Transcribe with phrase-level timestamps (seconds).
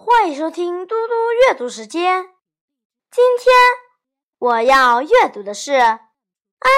[0.00, 2.32] 欢迎收听嘟嘟阅读时间。
[3.10, 3.52] 今天
[4.38, 6.00] 我要阅读的是安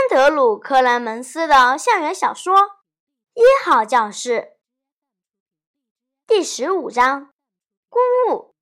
[0.08, 2.56] 德鲁·克莱门斯的校园小说
[3.34, 4.32] 《一号教室》
[6.26, 7.34] 第十五章
[7.90, 8.54] “公务”。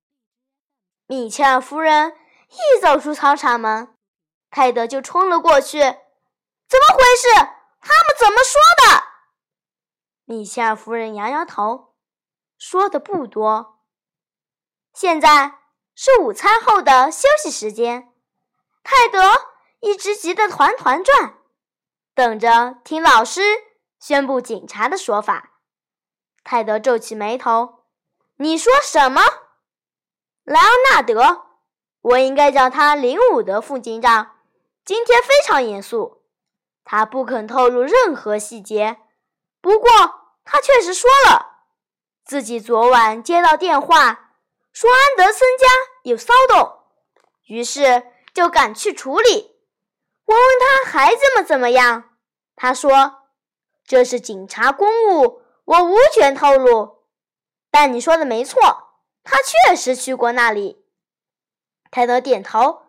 [1.07, 2.17] 米切尔夫人
[2.49, 3.95] 一走出操场门，
[4.51, 5.79] 泰德就冲了过去。
[6.67, 7.29] “怎么回事？
[7.79, 9.03] 他们怎么说的？”
[10.27, 11.95] 米切尔夫人摇摇头，
[12.57, 13.78] 说的不多。
[14.99, 15.59] 现在
[15.95, 18.11] 是午餐后的休息时间，
[18.83, 19.45] 泰德
[19.79, 21.35] 一直急得团团转，
[22.13, 23.41] 等着听老师
[23.97, 25.51] 宣布警察的说法。
[26.43, 27.85] 泰德皱起眉头
[28.39, 29.21] ：“你说什么？”
[30.43, 31.45] 莱昂纳德，
[32.01, 34.35] 我应该叫他林伍德副警长。
[34.83, 36.25] 今天非常严肃，
[36.83, 38.97] 他不肯透露任何细节。
[39.61, 39.89] 不过，
[40.43, 41.63] 他确实说了，
[42.25, 44.28] 自己昨晚接到电话，
[44.71, 45.67] 说安德森家
[46.03, 46.79] 有骚动，
[47.47, 49.57] 于是就赶去处理。
[50.25, 52.17] 我问他孩子们怎么样，
[52.55, 53.23] 他说
[53.85, 57.05] 这是警察公务，我无权透露。
[57.71, 58.61] 但你说的没错，
[59.23, 60.85] 他确实去过那里。
[61.91, 62.83] 泰德点头，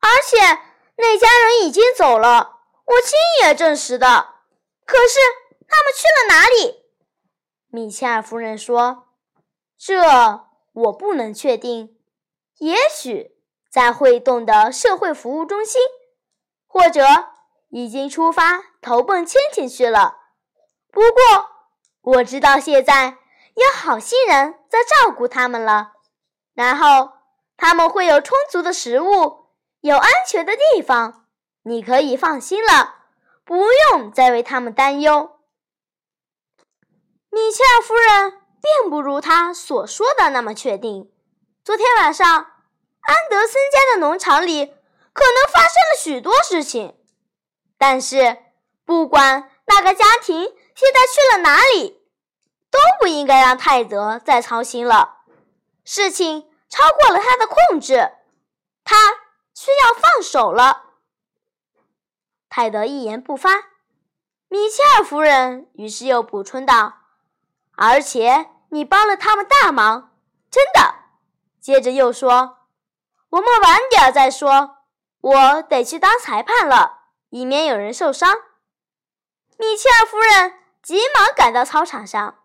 [0.00, 0.60] 而且
[0.96, 4.34] 那家人已经走了，我亲眼证实的。
[4.86, 5.18] 可是
[5.66, 6.84] 他们去了哪里？
[7.68, 9.08] 米切尔夫人说
[9.76, 11.96] ：“这我不能确定，
[12.58, 13.36] 也许
[13.70, 15.80] 在会动的社会服务中心，
[16.66, 17.04] 或者
[17.70, 20.18] 已经出发投奔亲戚去了。
[20.92, 21.48] 不过
[22.02, 23.18] 我知道现在
[23.54, 25.92] 有好心人在照顾他们了，
[26.54, 27.12] 然后
[27.56, 29.46] 他们会有充足的食物，
[29.80, 31.26] 有安全的地方，
[31.62, 32.96] 你可以放心了，
[33.44, 35.38] 不用再为他们担忧。”
[37.30, 38.40] 米切尔夫人
[38.84, 41.10] 并不如他所说的那么确定。
[41.64, 46.94] 昨天晚上，安德森家的农场里可能发生了许多事情，
[47.78, 48.36] 但是
[48.84, 50.44] 不管那个家庭
[50.74, 52.02] 现在去了哪里，
[52.70, 55.20] 都不应该让泰德再操心了。
[55.82, 58.12] 事情超过了他的控制，
[58.84, 58.96] 他
[59.54, 60.82] 需要放手了。
[62.50, 63.50] 泰德一言不发。
[64.48, 66.98] 米切尔夫人于是又补充道。
[67.76, 70.18] 而且你帮了他们大忙，
[70.50, 70.96] 真的。
[71.60, 72.58] 接着又说
[73.30, 74.78] ：“我们晚点再说，
[75.20, 78.34] 我得去当裁判了，以免有人受伤。”
[79.58, 82.42] 米切尔夫人急忙赶到操场上，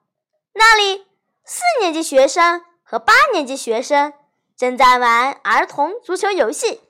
[0.53, 1.07] 那里
[1.43, 4.13] 四年级学生和八年级学生
[4.55, 6.83] 正在玩儿童足球游戏，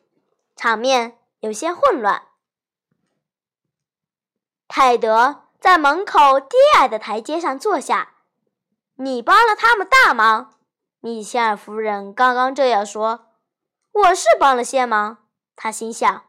[0.58, 2.24] 场面有些混乱。
[4.68, 8.16] 泰德在门口低矮的台阶上坐下。
[9.02, 10.56] 你帮了他们大忙，
[11.00, 13.28] 米切尔夫人刚刚这样说。
[13.94, 15.20] 我是帮了些忙，
[15.56, 16.26] 他心想。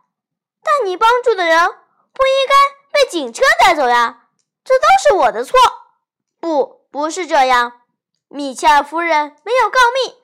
[0.62, 2.54] 但你帮助的人不应该
[2.92, 4.28] 被警车带走呀，
[4.62, 5.58] 这都是我的错。
[6.38, 7.80] 不，不是这样。
[8.28, 10.14] 米切尔夫人没有告密，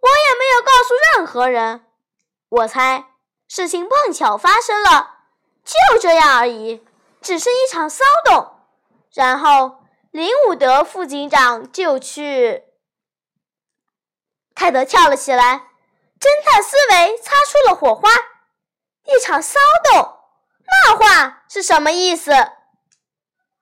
[0.00, 1.84] 我也没有告诉任何人。
[2.48, 3.04] 我猜
[3.46, 5.16] 事情碰巧发生了，
[5.62, 6.82] 就这样而已，
[7.20, 8.54] 只是一场骚动。
[9.12, 9.81] 然后。
[10.12, 12.64] 林伍德副警长就去。
[14.54, 15.70] 泰德跳了起来，
[16.20, 18.10] 侦探思维擦出了火花。
[19.04, 19.58] 一场骚
[19.90, 20.18] 动，
[20.66, 22.30] 那话是什么意思？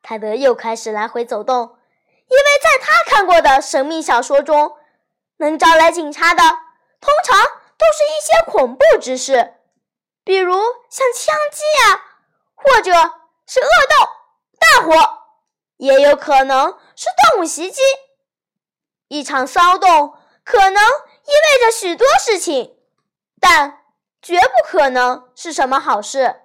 [0.02, 1.78] 泰德又开始来回走动，
[2.26, 4.76] 因为在他看过的神秘小说中，
[5.36, 6.42] 能招来警察的
[7.00, 7.38] 通常
[7.78, 9.54] 都是一些恐怖之事，
[10.24, 10.52] 比如
[10.90, 12.02] 像枪击呀，
[12.56, 12.92] 或者
[13.46, 14.08] 是恶斗、
[14.58, 15.19] 大火。
[15.80, 17.80] 也有可能是动物袭击，
[19.08, 20.14] 一场骚动
[20.44, 22.76] 可能意味着许多事情，
[23.40, 23.82] 但
[24.20, 26.42] 绝不可能是什么好事。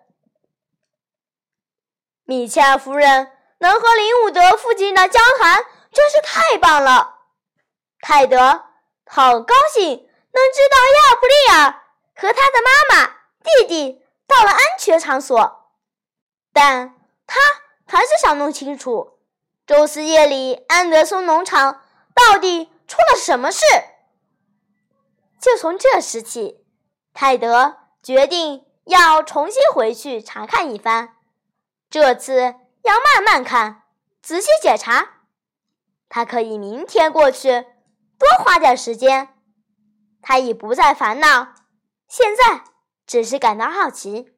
[2.24, 7.16] 米切尔夫人能和林伍德父亲的交谈真是太棒了。
[8.00, 8.40] 泰德
[9.06, 11.84] 好高兴能知道亚普利尔
[12.16, 13.08] 和他的妈妈、
[13.44, 15.74] 弟弟到了安全场所，
[16.54, 16.96] 但
[17.28, 17.42] 他
[17.86, 19.15] 还是想弄清楚。
[19.66, 21.82] 周四夜里，安德松农场
[22.14, 23.66] 到底出了什么事？
[25.42, 26.64] 就从这时起，
[27.14, 31.16] 泰德决定要重新回去查看一番。
[31.90, 33.82] 这次要慢慢看，
[34.22, 35.22] 仔细检查。
[36.10, 37.66] 他可以明天过去，
[38.20, 39.30] 多花点时间。
[40.22, 41.56] 他已不再烦恼，
[42.08, 42.66] 现在
[43.08, 44.32] 只是感到好奇，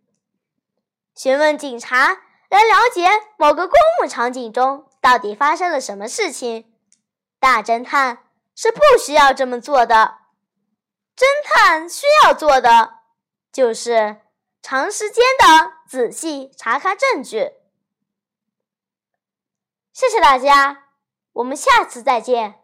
[1.14, 3.06] 询问警察来了解
[3.38, 4.87] 某个公务场景中。
[5.02, 6.74] 到底发生了什么事情？
[7.40, 10.18] 大侦探是不需要这么做的。
[11.16, 13.00] 侦探需要做的
[13.52, 14.22] 就是
[14.62, 17.52] 长时间的仔细查看证据。
[19.94, 20.90] 谢谢大家，
[21.34, 22.62] 我们下次再见。